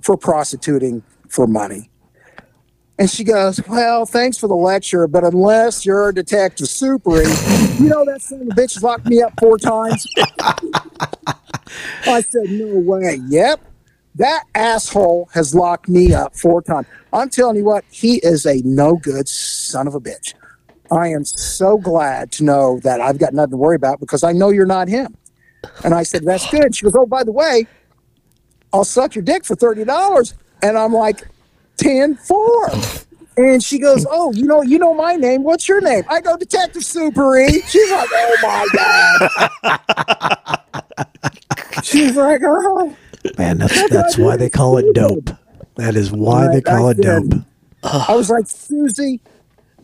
for 0.00 0.16
prostituting 0.16 1.02
for 1.28 1.46
money. 1.48 1.90
And 2.98 3.10
she 3.10 3.24
goes, 3.24 3.60
Well, 3.66 4.06
thanks 4.06 4.38
for 4.38 4.46
the 4.46 4.54
lecture, 4.54 5.06
but 5.08 5.24
unless 5.24 5.84
you're 5.84 6.10
a 6.10 6.14
detective 6.14 6.66
supery, 6.66 7.24
you 7.80 7.88
know 7.88 8.04
that 8.04 8.22
son 8.22 8.42
of 8.42 8.48
a 8.48 8.50
bitch 8.50 8.80
locked 8.82 9.06
me 9.06 9.20
up 9.20 9.32
four 9.40 9.58
times. 9.58 10.06
I 12.06 12.20
said, 12.20 12.50
No 12.50 12.66
way. 12.80 13.20
Yep. 13.28 13.60
That 14.16 14.44
asshole 14.54 15.28
has 15.34 15.56
locked 15.56 15.88
me 15.88 16.14
up 16.14 16.36
four 16.36 16.62
times. 16.62 16.86
I'm 17.12 17.30
telling 17.30 17.56
you 17.56 17.64
what, 17.64 17.84
he 17.90 18.16
is 18.18 18.46
a 18.46 18.62
no 18.64 18.94
good 18.94 19.28
son 19.28 19.88
of 19.88 19.94
a 19.96 20.00
bitch. 20.00 20.34
I 20.92 21.08
am 21.08 21.24
so 21.24 21.78
glad 21.78 22.30
to 22.32 22.44
know 22.44 22.78
that 22.84 23.00
I've 23.00 23.18
got 23.18 23.34
nothing 23.34 23.52
to 23.52 23.56
worry 23.56 23.74
about 23.74 23.98
because 23.98 24.22
I 24.22 24.30
know 24.30 24.50
you're 24.50 24.66
not 24.66 24.86
him. 24.86 25.16
And 25.82 25.94
I 25.94 26.04
said, 26.04 26.24
That's 26.24 26.48
good. 26.48 26.76
She 26.76 26.84
goes, 26.84 26.94
Oh, 26.96 27.06
by 27.06 27.24
the 27.24 27.32
way, 27.32 27.66
I'll 28.72 28.84
suck 28.84 29.16
your 29.16 29.24
dick 29.24 29.44
for 29.44 29.56
$30. 29.56 30.34
And 30.62 30.78
I'm 30.78 30.92
like, 30.92 31.22
10 31.76 32.16
4. 32.16 32.70
And 33.36 33.62
she 33.62 33.78
goes, 33.78 34.06
Oh, 34.10 34.32
you 34.32 34.46
know, 34.46 34.62
you 34.62 34.78
know 34.78 34.94
my 34.94 35.14
name. 35.16 35.42
What's 35.42 35.68
your 35.68 35.80
name? 35.80 36.04
I 36.08 36.20
go, 36.20 36.36
Detective 36.36 36.82
Supery. 36.82 37.66
She's 37.66 37.90
like, 37.90 38.08
Oh 38.12 38.36
my 38.42 38.68
God. 39.62 40.60
She's 41.82 42.16
like, 42.16 42.42
Oh. 42.44 42.96
Man, 43.38 43.58
that's 43.58 43.90
that's 43.90 44.18
why 44.18 44.36
they 44.36 44.50
call 44.50 44.78
it 44.78 44.94
dope. 44.94 45.30
That 45.76 45.96
is 45.96 46.12
why 46.12 46.48
they 46.52 46.60
call 46.60 46.90
it 46.90 47.00
dope. 47.00 47.32
I 47.82 48.14
was 48.14 48.30
like, 48.30 48.46
Suzy, 48.46 49.20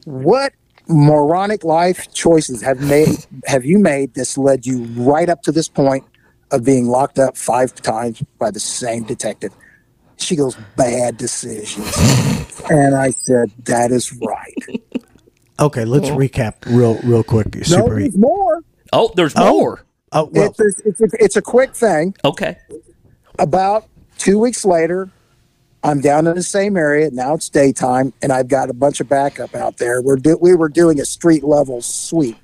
what 0.05 0.53
moronic 0.89 1.65
life 1.65 2.13
choices 2.13 2.61
have 2.63 2.81
made 2.81 3.17
have 3.47 3.65
you 3.65 3.79
made 3.79 4.13
that's 4.15 4.37
led 4.37 4.67
you 4.67 4.85
right 4.97 5.29
up 5.29 5.41
to 5.43 5.53
this 5.53 5.69
point 5.69 6.05
of 6.51 6.65
being 6.65 6.89
locked 6.89 7.19
up 7.19 7.37
five 7.37 7.75
times 7.75 8.23
by 8.39 8.51
the 8.51 8.61
same 8.61 9.05
detective? 9.05 9.53
She 10.21 10.37
goes, 10.37 10.57
bad 10.77 11.17
decisions. 11.17 11.97
and 12.71 12.95
I 12.95 13.11
said, 13.11 13.51
that 13.65 13.91
is 13.91 14.13
right. 14.23 14.55
Okay, 15.59 15.85
let's 15.85 16.09
recap 16.09 16.55
real 16.67 16.99
real 17.03 17.23
quick. 17.25 17.55
No, 17.55 17.63
Super. 17.63 18.01
there's 18.01 18.17
more. 18.17 18.61
Oh, 18.93 19.11
there's 19.15 19.35
Oh. 19.37 19.51
more. 19.53 19.85
oh 20.13 20.31
well, 20.33 20.51
It's, 20.51 20.61
it's, 20.61 20.81
it's, 21.01 21.01
a, 21.15 21.25
it's 21.25 21.37
a 21.37 21.43
quick 21.43 21.75
thing. 21.75 22.15
Okay. 22.25 22.57
About 23.39 23.87
two 24.19 24.39
weeks 24.39 24.65
later, 24.65 25.11
I'm 25.83 26.01
down 26.01 26.27
in 26.27 26.35
the 26.35 26.43
same 26.43 26.77
area. 26.77 27.11
Now 27.11 27.35
it's 27.35 27.49
daytime, 27.49 28.13
and 28.23 28.33
I've 28.33 28.49
got 28.49 28.69
a 28.71 28.75
bunch 28.75 29.01
of 29.01 29.09
backup 29.09 29.55
out 29.55 29.79
there. 29.79 30.03
We're 30.03 30.17
do, 30.17 30.37
we 30.41 30.55
were 30.55 30.69
doing 30.69 31.01
a 31.01 31.05
street 31.07 31.43
level 31.43 31.81
sweep, 31.81 32.37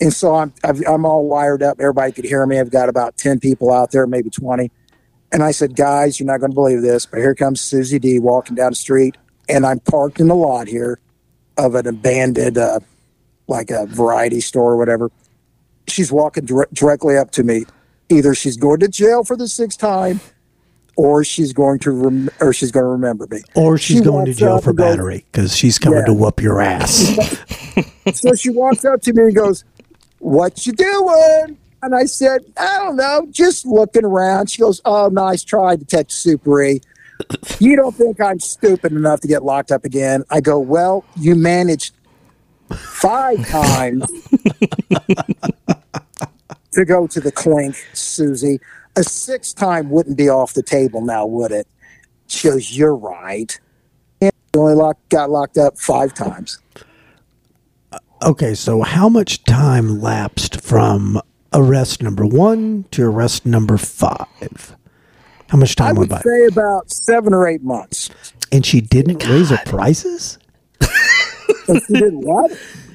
and 0.00 0.12
so 0.12 0.34
I'm 0.34 0.52
I've, 0.64 0.82
I'm 0.88 1.04
all 1.04 1.26
wired 1.28 1.62
up. 1.62 1.78
Everybody 1.80 2.10
could 2.12 2.24
hear 2.24 2.44
me. 2.46 2.58
I've 2.58 2.70
got 2.72 2.88
about 2.88 3.16
ten 3.16 3.38
people 3.38 3.72
out 3.72 3.92
there, 3.92 4.06
maybe 4.06 4.30
twenty. 4.30 4.70
And 5.32 5.42
I 5.42 5.52
said, 5.52 5.76
guys, 5.76 6.18
you're 6.18 6.26
not 6.26 6.40
going 6.40 6.50
to 6.50 6.54
believe 6.54 6.82
this, 6.82 7.06
but 7.06 7.18
here 7.18 7.34
comes 7.34 7.60
Suzy 7.60 7.98
D 7.98 8.18
walking 8.18 8.56
down 8.56 8.72
the 8.72 8.76
street, 8.76 9.16
and 9.48 9.64
I'm 9.64 9.78
parked 9.80 10.18
in 10.20 10.26
the 10.28 10.34
lot 10.34 10.66
here 10.66 10.98
of 11.56 11.74
an 11.76 11.86
abandoned, 11.86 12.58
uh, 12.58 12.80
like 13.46 13.70
a 13.70 13.86
variety 13.86 14.40
store 14.40 14.72
or 14.72 14.76
whatever. 14.76 15.10
She's 15.86 16.10
walking 16.10 16.46
dire- 16.46 16.68
directly 16.72 17.16
up 17.16 17.30
to 17.32 17.42
me. 17.44 17.64
Either 18.08 18.34
she's 18.34 18.56
going 18.56 18.80
to 18.80 18.88
jail 18.88 19.22
for 19.22 19.36
the 19.36 19.46
sixth 19.46 19.78
time, 19.78 20.20
or 20.96 21.22
she's 21.22 21.52
going 21.52 21.78
to 21.80 21.92
rem- 21.92 22.30
or 22.40 22.52
she's 22.52 22.72
going 22.72 22.82
to 22.84 22.88
remember 22.88 23.28
me. 23.30 23.40
or 23.54 23.78
she's 23.78 23.98
she 23.98 24.02
going 24.02 24.26
to 24.26 24.34
jail 24.34 24.60
for 24.60 24.72
battery 24.72 25.24
because 25.30 25.56
she's 25.56 25.78
coming 25.78 26.00
Yeah. 26.00 26.06
to 26.06 26.14
whoop 26.14 26.40
your 26.42 26.60
ass. 26.60 27.14
so 28.14 28.34
she 28.34 28.50
walks 28.50 28.84
up 28.84 29.00
to 29.02 29.12
me 29.12 29.22
and 29.22 29.34
goes, 29.34 29.64
"What 30.18 30.66
you 30.66 30.72
doing?" 30.72 31.56
And 31.82 31.94
I 31.94 32.04
said, 32.04 32.42
"I 32.58 32.78
don't 32.78 32.96
know, 32.96 33.26
just 33.30 33.64
looking 33.64 34.04
around." 34.04 34.50
She 34.50 34.60
goes, 34.60 34.80
"Oh, 34.84 35.08
nice 35.08 35.42
try, 35.42 35.76
Detective 35.76 36.16
Supery. 36.16 36.82
You 37.58 37.76
don't 37.76 37.94
think 37.94 38.18
I'm 38.18 38.40
stupid 38.40 38.92
enough 38.92 39.20
to 39.20 39.28
get 39.28 39.44
locked 39.44 39.70
up 39.70 39.84
again?" 39.84 40.24
I 40.30 40.40
go, 40.40 40.58
"Well, 40.58 41.04
you 41.16 41.34
managed 41.34 41.94
five 42.74 43.46
times 43.48 44.06
to 46.72 46.84
go 46.84 47.06
to 47.06 47.20
the 47.20 47.30
clink, 47.30 47.76
Suzy. 47.92 48.58
A 48.96 49.04
sixth 49.04 49.56
time 49.56 49.90
wouldn't 49.90 50.16
be 50.16 50.28
off 50.28 50.54
the 50.54 50.62
table 50.62 51.02
now, 51.02 51.26
would 51.26 51.52
it?" 51.52 51.66
She 52.26 52.48
goes, 52.48 52.76
"You're 52.76 52.96
right." 52.96 53.58
And 54.20 54.32
you 54.54 54.60
only 54.60 54.74
locked, 54.74 55.08
got 55.10 55.30
locked 55.30 55.58
up 55.58 55.78
five 55.78 56.14
times. 56.14 56.58
Uh, 57.92 57.98
okay, 58.22 58.54
so 58.54 58.82
how 58.82 59.08
much 59.08 59.44
time 59.44 60.00
lapsed 60.00 60.60
from 60.62 61.20
arrest 61.52 62.02
number 62.02 62.24
one 62.26 62.84
to 62.92 63.04
arrest 63.04 63.44
number 63.46 63.76
five? 63.76 64.76
How 65.48 65.58
much 65.58 65.72
I 65.80 65.86
time 65.86 65.96
went 65.96 65.98
would 65.98 66.08
by? 66.10 66.20
say 66.20 66.46
about 66.46 66.90
seven 66.90 67.34
or 67.34 67.46
eight 67.48 67.62
months. 67.62 68.10
And 68.52 68.64
she 68.64 68.80
didn't 68.80 69.24
raise 69.26 69.50
her 69.50 69.60
prices? 69.66 70.38
Oh, 71.68 71.78
she 71.86 71.94
didn't 71.94 72.20
what? 72.22 72.50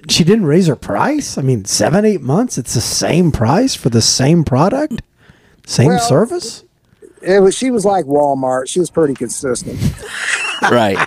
She 0.10 0.24
didn't 0.24 0.46
raise 0.46 0.68
her 0.68 0.76
price? 0.76 1.38
I 1.38 1.42
mean, 1.42 1.66
seven, 1.66 2.06
eight 2.06 2.22
months? 2.22 2.58
It's 2.58 2.74
the 2.74 2.82
same 2.82 3.32
price 3.32 3.74
for 3.76 3.90
the 3.90 4.02
same 4.02 4.44
product? 4.44 5.02
Same 5.66 5.88
Well- 5.90 6.00
service? 6.00 6.64
It 7.22 7.40
was. 7.42 7.56
She 7.56 7.72
was 7.72 7.86
like 7.86 8.06
Walmart. 8.06 8.68
She 8.68 8.80
was 8.80 8.92
pretty 8.92 9.16
consistent. 9.16 9.80
Right. 10.62 10.98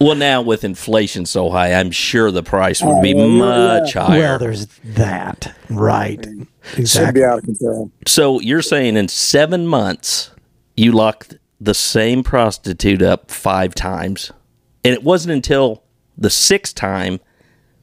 Well, 0.00 0.16
now 0.16 0.40
with 0.40 0.64
inflation 0.64 1.26
so 1.26 1.50
high, 1.50 1.74
I'm 1.74 1.90
sure 1.90 2.30
the 2.30 2.42
price 2.42 2.82
would 2.82 3.02
be 3.02 3.10
yeah, 3.10 3.26
much 3.26 3.94
yeah. 3.94 4.06
higher. 4.06 4.18
Well, 4.20 4.38
there's 4.38 4.66
that. 4.66 5.54
Right. 5.68 6.24
Should 6.24 6.78
Exactly. 6.78 7.20
be 7.20 7.24
out 7.24 7.38
of 7.38 7.44
control. 7.44 7.90
so 8.06 8.40
you're 8.40 8.62
saying 8.62 8.96
in 8.96 9.08
seven 9.08 9.66
months 9.66 10.30
you 10.76 10.92
locked 10.92 11.36
the 11.60 11.74
same 11.74 12.22
prostitute 12.22 13.02
up 13.02 13.30
five 13.30 13.74
times, 13.74 14.32
and 14.84 14.94
it 14.94 15.02
wasn't 15.02 15.32
until 15.32 15.82
the 16.16 16.30
sixth 16.30 16.74
time 16.74 17.20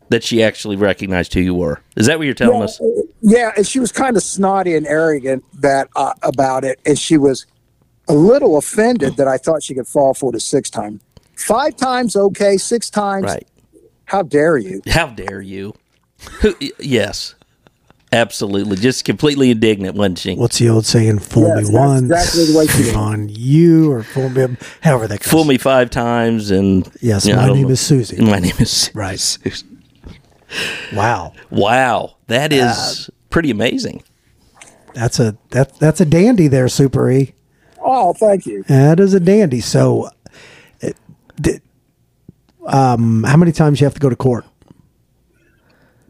that 0.09 0.24
she 0.24 0.41
actually 0.41 0.75
recognized 0.75 1.33
who 1.33 1.41
you 1.41 1.53
were. 1.53 1.81
Is 1.95 2.07
that 2.07 2.17
what 2.17 2.25
you're 2.25 2.33
telling 2.33 2.59
yeah, 2.59 2.63
us? 2.63 2.81
Yeah, 3.21 3.51
and 3.57 3.67
she 3.67 3.79
was 3.79 3.91
kind 3.91 4.15
of 4.15 4.24
snotty 4.24 4.75
and 4.75 4.88
arrogant 4.88 5.43
that 5.62 5.89
uh, 5.95 6.13
about 6.24 6.63
it, 6.63 6.79
and 6.86 6.97
she 6.97 7.17
was 7.17 7.45
a 8.07 8.13
little 8.13 8.57
offended 8.57 9.17
that 9.17 9.27
I 9.27 9.38
thought 9.38 9.62
she 9.63 9.75
could 9.75 9.88
fall 9.88 10.13
for 10.13 10.31
the 10.31 10.39
sixth 10.39 10.71
time. 10.74 11.01
Five 11.38 11.75
times, 11.77 12.15
okay. 12.15 12.58
Six 12.58 12.89
times, 12.89 13.24
Right. 13.25 13.48
how 14.06 14.24
dare 14.24 14.58
you? 14.58 14.82
How 14.88 15.08
dare 15.08 15.39
you? 15.41 15.74
Who, 16.41 16.56
yes. 16.79 17.36
Absolutely. 18.12 18.77
Just 18.77 19.03
completely 19.06 19.51
indignant, 19.51 19.96
wasn't 19.96 20.20
she? 20.20 20.36
What's 20.36 20.58
the 20.60 20.70
old 20.70 20.86
saying? 20.86 21.20
Fool 21.20 21.50
Yes, 21.58 21.67
me 21.70 21.75
once, 21.77 22.01
exactly 22.03 22.46
the 22.46 22.58
way 22.58 22.67
she 22.67 22.84
shame 22.86 22.96
on 22.98 23.29
you, 23.29 23.91
or 23.91 24.01
fool 24.01 24.29
me, 24.29 24.56
however 24.82 25.08
that 25.10 25.20
goes. 25.20 25.29
Fool 25.32 25.44
me 25.44 25.58
five 25.58 25.89
times 25.89 26.50
and 26.50 26.89
Yes, 27.01 27.25
you 27.25 27.34
know, 27.36 27.41
my 27.48 27.53
name 27.53 27.63
know. 27.63 27.70
is 27.74 27.82
Suzy. 27.82 28.24
My 28.24 28.39
name 28.39 28.56
is 28.60 28.89
Right. 28.94 29.38
Wow, 30.94 31.34
Wow. 31.50 32.15
That 32.27 32.53
uh, 32.53 32.56
is 32.56 33.10
pretty 33.29 33.51
amazing. 33.51 34.03
that's 34.94 35.20
a 35.20 35.38
that 35.50 35.77
that's 35.79 36.00
a 36.00 36.06
dandy 36.06 36.48
there, 36.48 36.70
Super 36.70 37.12
E. 37.12 37.34
Oh, 37.79 38.13
thank 38.13 38.46
you. 38.46 38.63
That 38.63 39.00
is 39.00 39.13
a 39.13 39.20
dandy. 39.20 39.60
So, 39.62 40.10
it, 41.38 41.44
di- 41.44 42.67
um, 42.67 43.24
how 43.24 43.38
many 43.38 43.51
times 43.51 43.79
you 43.79 43.86
have 43.86 43.94
to 43.94 44.00
go 44.00 44.10
to 44.10 44.15
court? 44.15 44.46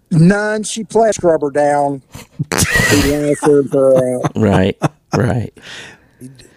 None. 0.09 0.63
She 0.63 0.83
played 0.83 1.13
scrubber 1.15 1.51
down. 1.51 2.01
He 2.91 3.13
answered 3.13 3.69
her, 3.73 4.19
Right. 4.35 4.77
right. 5.15 5.53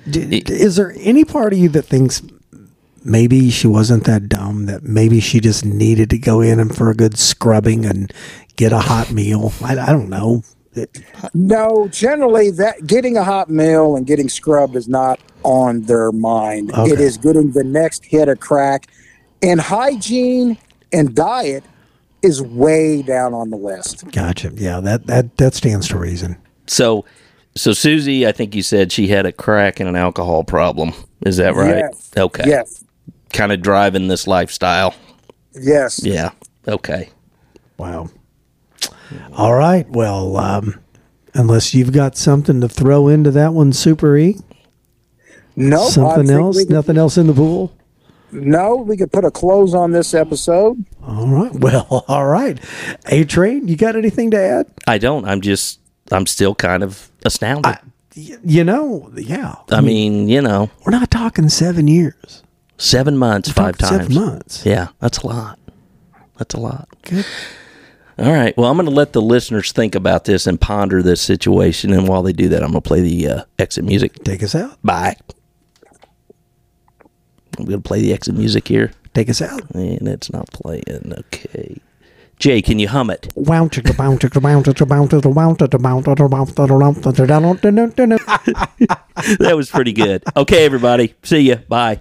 D- 0.09 0.41
d- 0.41 0.53
is 0.53 0.77
there 0.77 0.95
any 0.99 1.25
part 1.25 1.53
of 1.53 1.59
you 1.59 1.69
that 1.71 1.83
thinks 1.83 2.23
maybe 3.05 3.51
she 3.51 3.67
wasn't 3.67 4.05
that 4.05 4.29
dumb? 4.29 4.67
That 4.67 4.85
maybe 4.85 5.21
she 5.21 5.41
just 5.41 5.65
needed 5.65 6.11
to 6.11 6.19
go 6.19 6.41
in 6.41 6.61
and 6.61 6.75
for 6.75 6.91
a 6.91 6.95
good 6.95 7.19
scrubbing 7.19 7.85
and 7.85 8.13
get 8.57 8.73
a 8.73 8.79
hot 8.79 9.11
meal? 9.11 9.53
I, 9.63 9.77
I 9.79 9.87
don't 9.87 10.09
know. 10.09 10.43
It- 10.75 11.01
No, 11.35 11.89
generally 11.89 12.51
that 12.53 12.87
getting 12.87 13.17
a 13.17 13.25
hot 13.25 13.51
meal 13.51 13.97
and 13.97 14.07
getting 14.07 14.29
scrubbed 14.29 14.77
is 14.77 14.87
not 14.89 15.19
on 15.43 15.83
their 15.83 16.13
mind. 16.13 16.73
Okay. 16.73 16.93
It 16.93 17.01
is 17.01 17.17
getting 17.17 17.53
the 17.53 17.65
next 17.65 18.05
hit 18.05 18.29
of 18.29 18.41
crack. 18.41 18.87
And 19.43 19.61
hygiene 19.61 20.59
and 20.93 21.15
diet 21.15 21.65
is 22.23 22.43
way 22.43 23.03
down 23.03 23.33
on 23.33 23.51
the 23.51 23.57
list. 23.57 24.11
gotcha. 24.13 24.53
Yeah, 24.55 24.81
that 24.81 25.07
that 25.07 25.37
that 25.39 25.55
stands 25.55 25.89
to 25.89 25.99
reason. 25.99 26.37
So, 26.67 27.05
so 27.55 27.73
Suzy, 27.73 28.27
I 28.27 28.33
think 28.33 28.55
you 28.55 28.63
said 28.63 28.93
she 28.93 29.09
had 29.09 29.27
a 29.27 29.33
crack 29.33 29.81
and 29.81 29.89
an 29.89 29.97
alcohol 29.97 30.45
problem. 30.45 30.93
Is 31.25 31.39
that 31.39 31.55
right? 31.55 31.79
Yes. 31.79 32.11
Okay. 32.17 32.45
Yes. 32.47 32.85
Kind 33.33 33.53
of 33.53 33.63
driving 33.63 34.09
this 34.09 34.27
lifestyle. 34.27 34.95
Yes. 35.53 36.05
Yeah. 36.05 36.33
Okay. 36.69 37.09
Wow. 37.79 38.11
All 39.33 39.55
right. 39.55 39.89
Well, 39.89 40.37
um, 40.37 40.79
unless 41.35 41.75
you've 41.75 41.93
got 41.93 42.17
something 42.17 42.61
to 42.61 42.69
throw 42.69 43.09
into 43.09 43.31
that 43.33 43.53
one, 43.55 43.73
Super 43.73 44.17
E. 44.17 44.37
No. 45.61 45.89
Something 45.89 46.31
else? 46.31 46.59
Could, 46.59 46.71
Nothing 46.71 46.97
else 46.97 47.17
in 47.19 47.27
the 47.27 47.33
pool? 47.35 47.73
no, 48.33 48.77
we 48.77 48.97
could 48.97 49.11
put 49.13 49.25
a 49.25 49.31
close 49.31 49.75
on 49.75 49.91
this 49.91 50.15
episode. 50.15 50.85
All 51.07 51.27
right. 51.27 51.53
Well, 51.61 52.05
all 52.09 52.27
right. 52.27 52.59
A 53.07 53.25
Train, 53.25 53.67
you 53.69 53.77
got 53.77 53.97
anything 53.97 54.31
to 54.31 54.39
add? 54.39 54.67
I 54.87 54.99
don't. 54.99 55.25
I'm 55.27 55.41
just. 55.41 55.81
I'm 56.13 56.27
still 56.27 56.55
kind 56.55 56.83
of 56.83 57.11
astounded. 57.25 57.67
I, 57.67 57.79
Y- 58.17 58.37
You 58.43 58.65
know, 58.65 59.11
yeah. 59.17 59.55
I 59.71 59.81
mean, 59.81 60.29
you 60.29 60.43
know, 60.43 60.69
we're 60.85 60.91
not 60.91 61.11
talking 61.11 61.49
seven 61.49 61.87
years. 61.89 62.43
seven 62.77 63.17
months, 63.17 63.51
five 63.51 63.79
times. 63.79 63.97
seven 63.97 64.15
months. 64.15 64.67
Yeah, 64.67 64.89
that's 64.99 65.19
a 65.19 65.27
lot. 65.29 65.59
That's 66.39 66.55
a 66.55 66.61
lot. 66.61 66.89
Good. 67.03 67.25
All 68.19 68.33
right. 68.33 68.57
Well, 68.57 68.69
I'm 68.71 68.77
going 68.77 68.89
to 68.89 68.95
let 68.95 69.13
the 69.13 69.23
listeners 69.23 69.71
think 69.73 69.95
about 69.95 70.25
this 70.25 70.47
and 70.47 70.61
ponder 70.61 71.03
this 71.03 71.21
situation. 71.23 71.93
And 71.93 72.07
while 72.09 72.23
they 72.23 72.33
do 72.33 72.49
that, 72.49 72.63
I'm 72.63 72.73
going 72.73 72.83
to 72.83 72.87
play 72.89 73.01
the 73.01 73.29
uh, 73.29 73.45
exit 73.59 73.85
music. 73.85 74.23
Take 74.25 74.43
us 74.43 74.55
out. 74.55 74.79
Bye. 74.83 75.17
I'm 77.61 77.67
going 77.67 77.83
to 77.83 77.87
play 77.89 78.01
the 78.01 78.13
exit 78.13 78.35
music 78.35 78.69
here. 78.69 78.93
Take 79.15 79.29
us 79.29 79.43
out. 79.43 79.71
And 79.71 80.09
it's 80.09 80.33
not 80.33 80.51
playing. 80.51 81.15
Okay. 81.19 81.81
Jay, 82.39 82.63
can 82.63 82.79
you 82.79 82.89
hum 82.89 83.11
it? 83.11 83.29
that 89.39 89.53
was 89.57 89.71
pretty 89.71 89.93
good. 89.93 90.25
Okay, 90.35 90.65
everybody. 90.65 91.15
See 91.23 91.41
you. 91.41 91.57
Bye. 91.57 92.01